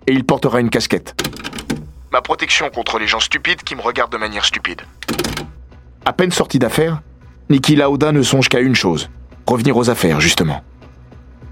Et 0.07 0.13
il 0.13 0.23
portera 0.23 0.59
une 0.59 0.69
casquette. 0.69 1.15
Ma 2.11 2.21
protection 2.21 2.69
contre 2.69 2.99
les 2.99 3.07
gens 3.07 3.19
stupides 3.19 3.63
qui 3.63 3.75
me 3.75 3.81
regardent 3.81 4.11
de 4.11 4.17
manière 4.17 4.45
stupide. 4.45 4.81
À 6.05 6.13
peine 6.13 6.31
sorti 6.31 6.59
d'affaires, 6.59 7.01
Niki 7.49 7.75
Lauda 7.75 8.11
ne 8.11 8.21
songe 8.21 8.49
qu'à 8.49 8.59
une 8.59 8.75
chose, 8.75 9.09
revenir 9.47 9.77
aux 9.77 9.89
affaires, 9.89 10.19
justement. 10.19 10.63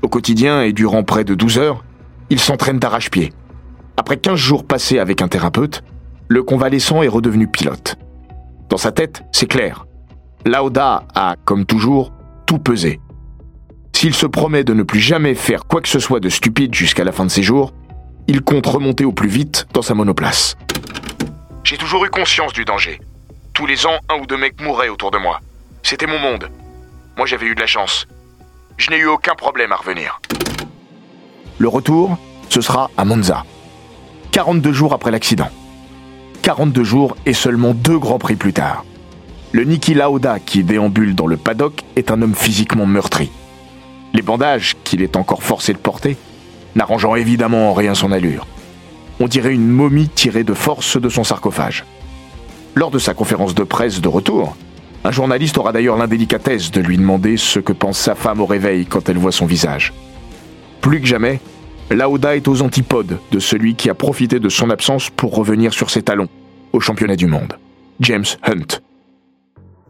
Au 0.02 0.08
quotidien 0.08 0.62
et 0.64 0.74
durant 0.74 1.04
près 1.04 1.24
de 1.24 1.36
12 1.36 1.60
heures, 1.60 1.84
il 2.30 2.40
s'entraîne 2.40 2.80
d'arrache-pied. 2.80 3.34
Après 3.98 4.18
15 4.18 4.36
jours 4.36 4.66
passés 4.66 5.00
avec 5.00 5.22
un 5.22 5.28
thérapeute, 5.28 5.84
le 6.28 6.44
convalescent 6.44 7.04
est 7.04 7.08
redevenu 7.08 7.48
pilote. 7.48 7.96
Dans 8.70 8.78
sa 8.78 8.92
tête, 8.92 9.24
c'est 9.32 9.48
clair. 9.48 9.86
Lauda 10.46 11.04
a, 11.16 11.36
comme 11.44 11.66
toujours, 11.66 12.14
tout 12.46 12.60
pesé. 12.60 13.00
S'il 13.94 14.14
se 14.14 14.26
promet 14.26 14.64
de 14.64 14.74
ne 14.74 14.84
plus 14.84 15.02
jamais 15.02 15.36
faire 15.36 15.66
quoi 15.66 15.82
que 15.82 15.90
ce 15.90 16.00
soit 16.00 16.20
de 16.20 16.30
stupide 16.30 16.74
jusqu'à 16.74 17.04
la 17.04 17.12
fin 17.12 17.26
de 17.26 17.32
ses 17.32 17.44
jours, 17.44 17.74
il 18.30 18.42
compte 18.42 18.68
remonter 18.68 19.06
au 19.06 19.12
plus 19.12 19.28
vite 19.28 19.66
dans 19.74 19.82
sa 19.82 19.96
monoplace. 19.96 20.56
J'ai 21.64 21.78
toujours 21.78 22.06
eu 22.06 22.12
conscience 22.12 22.54
du 22.54 22.64
danger. 22.64 23.02
Tous 23.54 23.66
les 23.66 23.88
ans, 23.88 23.98
un 24.08 24.22
ou 24.22 24.28
deux 24.28 24.38
mecs 24.38 24.62
mouraient 24.62 24.90
autour 24.90 25.10
de 25.10 25.18
moi. 25.18 25.40
C'était 25.82 26.06
mon 26.06 26.20
monde. 26.20 26.48
Moi, 27.18 27.26
j'avais 27.26 27.48
eu 27.48 27.56
de 27.56 27.60
la 27.60 27.66
chance. 27.66 28.08
Je 28.78 28.92
n'ai 28.92 28.98
eu 28.98 29.08
aucun 29.08 29.34
problème 29.34 29.72
à 29.72 29.78
revenir. 29.78 30.22
Le 31.58 31.68
retour, 31.68 32.20
ce 32.50 32.62
sera 32.62 32.92
à 32.98 33.04
Monza. 33.04 33.46
42 34.32 34.74
jours 34.74 34.94
après 34.94 35.10
l'accident. 35.10 35.50
42 36.44 36.84
jours 36.84 37.18
et 37.26 37.34
seulement 37.34 37.74
deux 37.74 37.98
grands 37.98 38.20
prix 38.20 38.36
plus 38.36 38.54
tard. 38.54 38.86
Le 39.54 39.64
Niki 39.64 39.96
Lauda 39.96 40.38
qui 40.40 40.64
déambule 40.64 41.16
dans 41.16 41.26
le 41.26 41.36
paddock 41.36 41.82
est 41.96 42.12
un 42.12 42.22
homme 42.22 42.36
physiquement 42.36 42.86
meurtri. 42.86 43.32
Les 44.14 44.22
bandages 44.22 44.76
qu'il 44.84 45.02
est 45.02 45.16
encore 45.16 45.42
forcé 45.42 45.74
de 45.74 45.80
porter, 45.80 46.16
n'arrangeant 46.76 47.16
évidemment 47.16 47.72
en 47.72 47.74
rien 47.74 47.96
son 47.96 48.12
allure. 48.12 48.48
On 49.20 49.28
dirait 49.28 49.54
une 49.54 49.68
momie 49.68 50.10
tirée 50.10 50.44
de 50.44 50.54
force 50.54 51.00
de 51.00 51.10
son 51.10 51.24
sarcophage. 51.24 51.86
Lors 52.76 52.92
de 52.92 53.00
sa 53.00 53.14
conférence 53.14 53.56
de 53.56 53.64
presse 53.64 54.02
de 54.02 54.08
retour, 54.08 54.56
un 55.04 55.12
journaliste 55.12 55.58
aura 55.58 55.72
d'ailleurs 55.72 55.98
l'indélicatesse 55.98 56.72
de 56.72 56.82
lui 56.82 56.98
demander 56.98 57.38
ce 57.38 57.60
que 57.60 57.74
pense 57.74 57.98
sa 57.98 58.16
femme 58.16 58.42
au 58.42 58.46
réveil 58.46 58.86
quand 58.86 59.10
elle 59.10 59.18
voit 59.18 59.32
son 59.32 59.46
visage. 59.46 59.94
Plus 60.82 61.02
que 61.02 61.08
jamais, 61.08 61.40
Lauda 61.90 62.36
est 62.36 62.48
aux 62.48 62.62
antipodes 62.62 63.18
de 63.32 63.40
celui 63.40 63.76
qui 63.76 63.90
a 63.90 63.96
profité 63.96 64.40
de 64.40 64.50
son 64.50 64.70
absence 64.70 65.10
pour 65.10 65.36
revenir 65.36 65.74
sur 65.74 65.90
ses 65.90 66.04
talons 66.04 66.30
au 66.74 66.80
championnat 66.80 67.16
du 67.16 67.28
monde. 67.28 67.58
James 68.00 68.26
Hunt. 68.44 68.80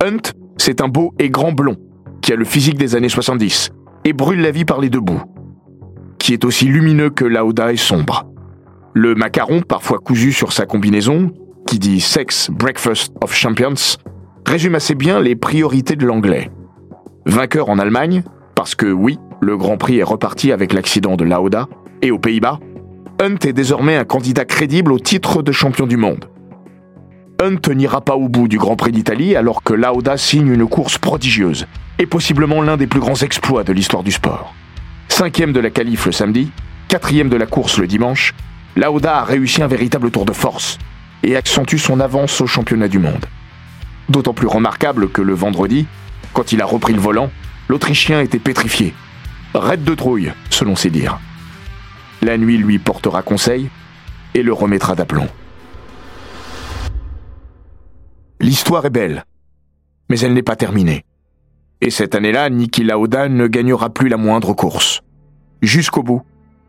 Hunt, 0.03 0.31
c'est 0.57 0.81
un 0.81 0.87
beau 0.87 1.13
et 1.19 1.29
grand 1.29 1.51
blond 1.51 1.75
qui 2.21 2.31
a 2.31 2.35
le 2.35 2.45
physique 2.45 2.77
des 2.77 2.95
années 2.95 3.09
70 3.09 3.71
et 4.05 4.13
brûle 4.13 4.41
la 4.41 4.51
vie 4.51 4.65
par 4.65 4.79
les 4.79 4.89
deux 4.89 4.99
bouts. 4.99 5.21
Qui 6.19 6.33
est 6.33 6.45
aussi 6.45 6.65
lumineux 6.65 7.09
que 7.09 7.25
Lauda 7.25 7.73
est 7.73 7.77
sombre. 7.77 8.27
Le 8.93 9.15
macaron, 9.15 9.61
parfois 9.61 9.99
cousu 9.99 10.31
sur 10.31 10.51
sa 10.51 10.65
combinaison, 10.65 11.31
qui 11.65 11.79
dit 11.79 11.99
Sex 11.99 12.49
Breakfast 12.51 13.13
of 13.21 13.33
Champions, 13.33 13.97
résume 14.45 14.75
assez 14.75 14.95
bien 14.95 15.19
les 15.19 15.35
priorités 15.35 15.95
de 15.95 16.05
l'anglais. 16.05 16.51
Vainqueur 17.25 17.69
en 17.69 17.79
Allemagne, 17.79 18.23
parce 18.55 18.75
que 18.75 18.87
oui, 18.87 19.17
le 19.41 19.57
Grand 19.57 19.77
Prix 19.77 19.99
est 19.99 20.03
reparti 20.03 20.51
avec 20.51 20.73
l'accident 20.73 21.15
de 21.15 21.23
Lauda, 21.23 21.67
et 22.01 22.11
aux 22.11 22.19
Pays-Bas, 22.19 22.59
Hunt 23.21 23.37
est 23.45 23.53
désormais 23.53 23.97
un 23.97 24.05
candidat 24.05 24.45
crédible 24.45 24.91
au 24.91 24.99
titre 24.99 25.41
de 25.41 25.51
champion 25.51 25.87
du 25.87 25.97
monde. 25.97 26.29
Hunt 27.41 27.73
n'ira 27.73 28.01
pas 28.01 28.15
au 28.15 28.29
bout 28.29 28.47
du 28.47 28.57
Grand 28.57 28.75
Prix 28.75 28.91
d'Italie 28.91 29.35
alors 29.35 29.63
que 29.63 29.73
Lauda 29.73 30.17
signe 30.17 30.53
une 30.53 30.67
course 30.67 30.97
prodigieuse 30.97 31.67
et 31.99 32.05
possiblement 32.05 32.61
l'un 32.61 32.77
des 32.77 32.87
plus 32.87 32.99
grands 32.99 33.21
exploits 33.21 33.63
de 33.63 33.73
l'histoire 33.73 34.03
du 34.03 34.11
sport. 34.11 34.53
Cinquième 35.19 35.51
de 35.51 35.59
la 35.59 35.69
qualif 35.69 36.05
le 36.05 36.13
samedi, 36.13 36.49
quatrième 36.87 37.27
de 37.27 37.35
la 37.35 37.45
course 37.45 37.77
le 37.77 37.87
dimanche, 37.87 38.33
Lauda 38.77 39.17
a 39.17 39.25
réussi 39.25 39.61
un 39.61 39.67
véritable 39.67 40.11
tour 40.11 40.23
de 40.23 40.31
force 40.31 40.77
et 41.23 41.35
accentue 41.35 41.75
son 41.75 41.99
avance 41.99 42.39
au 42.39 42.47
championnat 42.47 42.87
du 42.87 42.99
monde. 42.99 43.25
D'autant 44.07 44.33
plus 44.33 44.47
remarquable 44.47 45.09
que 45.09 45.21
le 45.21 45.33
vendredi, 45.33 45.87
quand 46.31 46.53
il 46.53 46.61
a 46.61 46.65
repris 46.65 46.93
le 46.93 47.01
volant, 47.01 47.29
l'Autrichien 47.67 48.21
était 48.21 48.39
pétrifié. 48.39 48.93
Raide 49.53 49.83
de 49.83 49.93
trouille, 49.93 50.31
selon 50.49 50.77
ses 50.77 50.89
dires. 50.89 51.19
La 52.21 52.37
nuit 52.37 52.57
lui 52.57 52.79
portera 52.79 53.21
conseil 53.21 53.69
et 54.35 54.41
le 54.41 54.53
remettra 54.53 54.95
d'aplomb. 54.95 55.27
L'histoire 58.39 58.85
est 58.85 58.89
belle, 58.89 59.25
mais 60.07 60.17
elle 60.21 60.33
n'est 60.33 60.43
pas 60.43 60.55
terminée. 60.55 61.03
Et 61.81 61.89
cette 61.89 62.15
année-là, 62.15 62.49
Niki 62.49 62.85
Lauda 62.85 63.27
ne 63.27 63.47
gagnera 63.47 63.89
plus 63.89 64.07
la 64.07 64.15
moindre 64.15 64.53
course. 64.53 65.01
Jusqu'au 65.61 66.03
bout, 66.03 66.21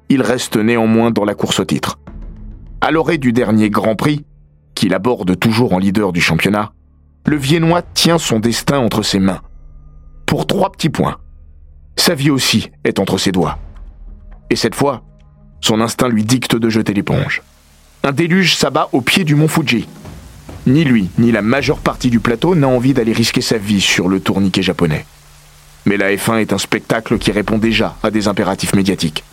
il 0.08 0.22
reste 0.22 0.56
néanmoins 0.56 1.10
dans 1.10 1.24
la 1.24 1.34
course 1.34 1.60
au 1.60 1.64
titre. 1.64 1.98
À 2.80 2.90
l'orée 2.90 3.18
du 3.18 3.32
dernier 3.32 3.70
Grand 3.70 3.94
Prix, 3.94 4.24
qu'il 4.74 4.94
aborde 4.94 5.38
toujours 5.38 5.72
en 5.72 5.78
leader 5.78 6.12
du 6.12 6.20
championnat, 6.20 6.72
le 7.26 7.36
Viennois 7.36 7.82
tient 7.82 8.18
son 8.18 8.40
destin 8.40 8.78
entre 8.78 9.02
ses 9.02 9.20
mains. 9.20 9.42
Pour 10.26 10.46
trois 10.46 10.72
petits 10.72 10.88
points. 10.88 11.18
Sa 11.96 12.14
vie 12.14 12.30
aussi 12.30 12.70
est 12.84 12.98
entre 12.98 13.18
ses 13.18 13.30
doigts. 13.30 13.58
Et 14.48 14.56
cette 14.56 14.74
fois, 14.74 15.02
son 15.60 15.80
instinct 15.80 16.08
lui 16.08 16.24
dicte 16.24 16.56
de 16.56 16.68
jeter 16.68 16.94
l'éponge. 16.94 17.42
Un 18.02 18.12
déluge 18.12 18.56
s'abat 18.56 18.88
au 18.92 19.02
pied 19.02 19.24
du 19.24 19.34
mont 19.34 19.48
Fuji. 19.48 19.86
Ni 20.66 20.84
lui, 20.84 21.10
ni 21.18 21.30
la 21.30 21.42
majeure 21.42 21.78
partie 21.78 22.10
du 22.10 22.18
plateau 22.18 22.54
n'a 22.54 22.68
envie 22.68 22.94
d'aller 22.94 23.12
risquer 23.12 23.42
sa 23.42 23.58
vie 23.58 23.80
sur 23.80 24.08
le 24.08 24.20
tourniquet 24.20 24.62
japonais. 24.62 25.04
Mais 25.90 25.96
la 25.96 26.14
F1 26.14 26.38
est 26.38 26.52
un 26.52 26.58
spectacle 26.58 27.18
qui 27.18 27.32
répond 27.32 27.58
déjà 27.58 27.96
à 28.04 28.12
des 28.12 28.28
impératifs 28.28 28.76
médiatiques. 28.76 29.24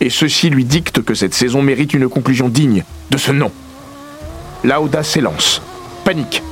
Et 0.00 0.10
ceci 0.10 0.50
lui 0.50 0.64
dicte 0.64 1.04
que 1.04 1.14
cette 1.14 1.34
saison 1.34 1.62
mérite 1.62 1.94
une 1.94 2.08
conclusion 2.08 2.48
digne 2.48 2.82
de 3.12 3.16
ce 3.16 3.30
nom. 3.30 3.52
Lauda 4.64 5.04
s'élance, 5.04 5.62
panique, 6.04 6.42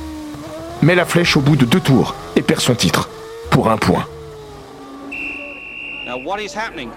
met 0.81 0.95
la 0.95 1.03
flèche 1.03 1.35
au 1.35 1.41
bout 1.41 1.57
de 1.57 1.65
deux 1.65 1.81
tours 1.81 2.15
et 2.37 2.41
perd 2.41 2.61
son 2.61 2.73
titre 2.73 3.09
pour 3.51 3.69
un 3.69 3.75
point. 3.75 4.05
Now 6.05 6.17
what 6.23 6.39
is 6.39 6.55
happening? 6.55 6.91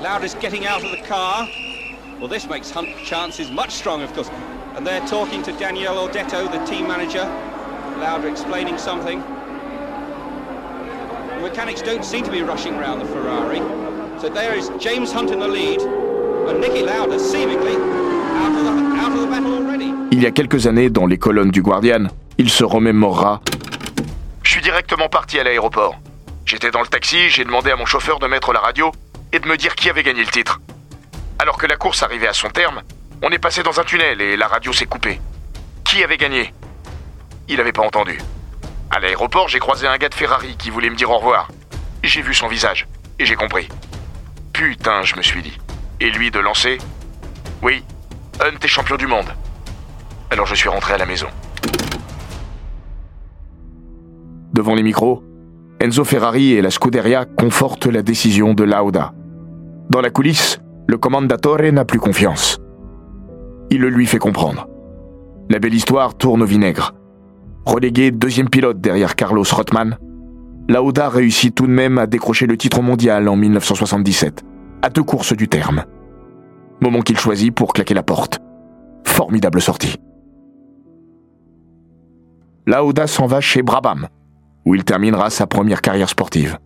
Loud 0.00 0.22
is 0.22 0.36
getting 0.40 0.68
out 0.68 0.84
of 0.84 0.92
the 0.92 1.04
car. 1.08 1.48
Well, 2.20 2.30
this 2.30 2.48
makes 2.48 2.70
Hunt's 2.70 2.94
chances 3.04 3.50
much 3.50 3.72
stronger, 3.72 4.04
of 4.04 4.14
course. 4.14 4.30
And 4.76 4.86
they're 4.86 5.04
talking 5.08 5.42
to 5.42 5.52
Daniel 5.58 5.96
Ordetto, 5.96 6.48
the 6.48 6.64
team 6.64 6.86
manager. 6.86 7.28
Lauda 7.98 8.28
explaining 8.28 8.78
something. 8.78 9.20
The 11.40 11.48
mechanics 11.48 11.80
don't 11.80 12.04
seem 12.04 12.22
to 12.24 12.30
be 12.30 12.42
rushing 12.42 12.74
around 12.74 12.98
the 12.98 13.06
Ferrari. 13.06 13.62
So 14.20 14.28
there 14.28 14.54
is 14.54 14.70
James 14.78 15.10
Hunt 15.10 15.30
in 15.30 15.38
the 15.40 15.48
lead, 15.48 15.80
and 15.80 16.60
Nicky 16.60 16.82
Lauda 16.82 17.18
seemingly 17.18 17.76
out 17.76 18.52
of 18.58 18.64
the, 18.66 18.72
out 19.00 19.12
of 19.12 19.20
the 19.22 19.26
battle 19.26 19.54
already. 19.54 19.94
Il 20.10 20.22
y 20.22 20.26
a 20.26 20.32
quelques 20.32 20.66
années, 20.66 20.90
dans 20.90 21.06
les 21.06 21.16
colonnes 21.16 21.50
du 21.50 21.62
Guardian, 21.62 22.08
il 22.36 22.50
se 22.50 22.62
remémorera 22.62 23.40
Je 24.42 24.50
suis 24.50 24.60
directement 24.60 25.08
parti 25.08 25.40
à 25.40 25.44
l'aéroport. 25.44 25.98
J'étais 26.44 26.70
dans 26.70 26.82
le 26.82 26.88
taxi, 26.88 27.30
j'ai 27.30 27.46
demandé 27.46 27.70
à 27.70 27.76
mon 27.76 27.86
chauffeur 27.86 28.18
de 28.18 28.26
mettre 28.26 28.52
la 28.52 28.60
radio 28.60 28.92
et 29.32 29.38
de 29.38 29.48
me 29.48 29.56
dire 29.56 29.74
qui 29.76 29.88
avait 29.88 30.02
gagné 30.02 30.20
le 30.22 30.30
titre. 30.30 30.60
Alors 31.38 31.56
que 31.56 31.66
la 31.66 31.76
course 31.76 32.02
arrivait 32.02 32.28
à 32.28 32.34
son 32.34 32.50
terme, 32.50 32.82
on 33.22 33.30
est 33.30 33.38
passé 33.38 33.62
dans 33.62 33.80
un 33.80 33.84
tunnel 33.84 34.20
et 34.20 34.36
la 34.36 34.46
radio 34.46 34.74
s'est 34.74 34.84
coupée. 34.84 35.18
Qui 35.84 36.04
avait 36.04 36.18
gagné? 36.18 36.52
Il 37.48 37.56
n'avait 37.56 37.72
pas 37.72 37.82
entendu. 37.86 38.18
À 38.92 38.98
l'aéroport, 38.98 39.46
j'ai 39.46 39.60
croisé 39.60 39.86
un 39.86 39.96
gars 39.98 40.08
de 40.08 40.14
Ferrari 40.14 40.56
qui 40.58 40.70
voulait 40.70 40.90
me 40.90 40.96
dire 40.96 41.10
au 41.10 41.18
revoir. 41.18 41.48
J'ai 42.02 42.22
vu 42.22 42.34
son 42.34 42.48
visage 42.48 42.88
et 43.20 43.24
j'ai 43.24 43.36
compris. 43.36 43.68
Putain, 44.52 45.02
je 45.02 45.14
me 45.14 45.22
suis 45.22 45.42
dit. 45.42 45.56
Et 46.00 46.10
lui 46.10 46.32
de 46.32 46.40
lancer 46.40 46.78
Oui, 47.62 47.84
Hunt 48.40 48.58
est 48.60 48.66
champion 48.66 48.96
du 48.96 49.06
monde. 49.06 49.32
Alors 50.30 50.46
je 50.46 50.56
suis 50.56 50.68
rentré 50.68 50.94
à 50.94 50.98
la 50.98 51.06
maison. 51.06 51.28
Devant 54.52 54.74
les 54.74 54.82
micros, 54.82 55.22
Enzo 55.78 56.04
Ferrari 56.04 56.54
et 56.54 56.62
la 56.62 56.70
Scuderia 56.70 57.24
confortent 57.24 57.86
la 57.86 58.02
décision 58.02 58.54
de 58.54 58.64
Lauda. 58.64 59.12
Dans 59.88 60.00
la 60.00 60.10
coulisse, 60.10 60.60
le 60.88 60.98
commandatore 60.98 61.62
n'a 61.72 61.84
plus 61.84 62.00
confiance. 62.00 62.58
Il 63.70 63.82
le 63.82 63.88
lui 63.88 64.06
fait 64.06 64.18
comprendre. 64.18 64.66
La 65.48 65.60
belle 65.60 65.74
histoire 65.74 66.16
tourne 66.16 66.42
au 66.42 66.46
vinaigre. 66.46 66.92
Relégué 67.66 68.10
deuxième 68.10 68.48
pilote 68.48 68.80
derrière 68.80 69.16
Carlos 69.16 69.44
Rothman, 69.50 69.98
Lauda 70.68 71.08
réussit 71.08 71.54
tout 71.54 71.66
de 71.66 71.72
même 71.72 71.98
à 71.98 72.06
décrocher 72.06 72.46
le 72.46 72.56
titre 72.56 72.80
mondial 72.80 73.28
en 73.28 73.36
1977, 73.36 74.44
à 74.82 74.88
deux 74.88 75.02
courses 75.02 75.34
du 75.34 75.48
terme. 75.48 75.84
Moment 76.80 77.00
qu'il 77.00 77.18
choisit 77.18 77.54
pour 77.54 77.72
claquer 77.72 77.94
la 77.94 78.02
porte. 78.02 78.38
Formidable 79.04 79.60
sortie. 79.60 79.96
Lauda 82.66 83.06
s'en 83.06 83.26
va 83.26 83.40
chez 83.40 83.62
Brabham, 83.62 84.08
où 84.64 84.74
il 84.74 84.84
terminera 84.84 85.28
sa 85.28 85.46
première 85.46 85.82
carrière 85.82 86.08
sportive. 86.08 86.58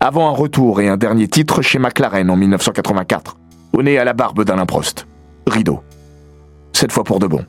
Avant 0.00 0.28
un 0.28 0.32
retour 0.32 0.80
et 0.80 0.88
un 0.88 0.96
dernier 0.96 1.28
titre 1.28 1.62
chez 1.62 1.78
McLaren 1.78 2.30
en 2.30 2.36
1984, 2.36 3.36
au 3.72 3.82
nez 3.82 3.98
à 3.98 4.04
la 4.04 4.12
barbe 4.12 4.44
d'Alain 4.44 4.66
Prost. 4.66 5.06
Rideau. 5.46 5.80
Cette 6.72 6.92
fois 6.92 7.04
pour 7.04 7.18
de 7.18 7.26
bon. 7.26 7.44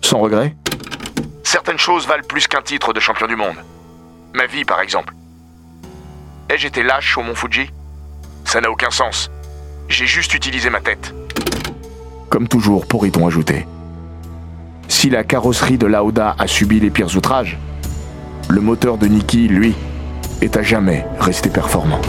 Sans 0.00 0.18
regret 0.18 0.56
Certaines 1.52 1.78
choses 1.78 2.08
valent 2.08 2.24
plus 2.26 2.48
qu'un 2.48 2.62
titre 2.62 2.94
de 2.94 2.98
champion 2.98 3.26
du 3.26 3.36
monde. 3.36 3.56
Ma 4.32 4.46
vie, 4.46 4.64
par 4.64 4.80
exemple. 4.80 5.12
Ai-je 6.48 6.66
été 6.66 6.82
lâche 6.82 7.18
au 7.18 7.22
Mont 7.22 7.34
Fuji? 7.34 7.70
Ça 8.46 8.62
n'a 8.62 8.70
aucun 8.70 8.90
sens. 8.90 9.30
J'ai 9.86 10.06
juste 10.06 10.32
utilisé 10.32 10.70
ma 10.70 10.80
tête. 10.80 11.14
Comme 12.30 12.48
toujours, 12.48 12.86
pourrait-on 12.86 13.26
ajouter. 13.26 13.66
Si 14.88 15.10
la 15.10 15.24
carrosserie 15.24 15.76
de 15.76 15.84
Lauda 15.84 16.36
a 16.38 16.46
subi 16.46 16.80
les 16.80 16.88
pires 16.88 17.14
outrages, 17.18 17.58
le 18.48 18.62
moteur 18.62 18.96
de 18.96 19.06
Niki, 19.06 19.46
lui, 19.46 19.74
est 20.40 20.56
à 20.56 20.62
jamais 20.62 21.04
resté 21.20 21.50
performant. 21.50 22.00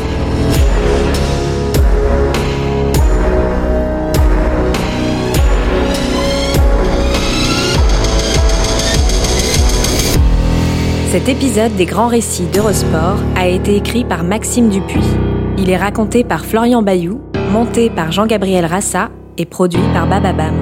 Cet 11.13 11.30
épisode 11.30 11.76
des 11.76 11.86
grands 11.86 12.08
récits 12.08 12.47
d'Eurosport 12.47 13.19
a 13.36 13.47
été 13.47 13.76
écrit 13.76 14.04
par 14.04 14.23
Maxime 14.23 14.69
Dupuis. 14.69 15.06
Il 15.60 15.69
est 15.69 15.78
raconté 15.78 16.23
par 16.23 16.43
Florian 16.43 16.82
Bayou, 16.82 17.21
monté 17.52 17.91
par 17.91 18.12
Jean-Gabriel 18.12 18.65
Rassa 18.65 19.12
et 19.38 19.45
produit 19.45 19.84
par 19.93 20.08
Bababam. 20.08 20.56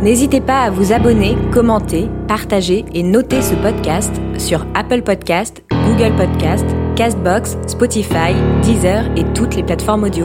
N'hésitez 0.00 0.40
pas 0.40 0.62
à 0.62 0.70
vous 0.70 0.94
abonner, 0.94 1.36
commenter, 1.52 2.08
partager 2.28 2.86
et 2.94 3.02
noter 3.02 3.42
ce 3.42 3.54
podcast 3.56 4.14
sur 4.38 4.64
Apple 4.74 5.02
Podcast, 5.02 5.62
Google 5.70 6.16
Podcast, 6.16 6.64
Castbox, 6.96 7.58
Spotify, 7.66 8.32
Deezer 8.62 9.04
et 9.18 9.24
toutes 9.34 9.54
les 9.54 9.62
plateformes 9.62 10.04
audio. 10.04 10.24